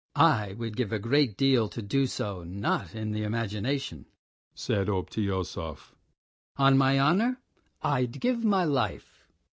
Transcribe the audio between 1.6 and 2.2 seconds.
to do